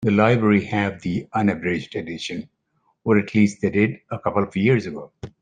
[0.03, 2.49] The library have the unabridged edition,
[3.03, 5.11] or at least they did a couple of years ago.